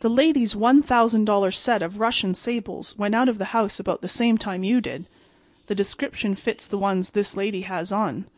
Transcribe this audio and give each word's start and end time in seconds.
"The 0.00 0.08
lady's 0.08 0.54
$1,000 0.54 1.54
set 1.54 1.82
of 1.82 2.00
Russian 2.00 2.34
sables 2.34 2.96
went 2.96 3.14
out 3.14 3.28
of 3.28 3.36
the 3.36 3.44
house 3.52 3.78
about 3.78 4.00
the 4.00 4.08
same 4.08 4.38
time 4.38 4.64
you 4.64 4.80
did. 4.80 5.04
The 5.66 5.74
description 5.74 6.34
fits 6.36 6.64
the 6.64 6.78
ones 6.78 7.10
this 7.10 7.36
lady 7.36 7.60
has 7.60 7.92
on." 7.92 8.30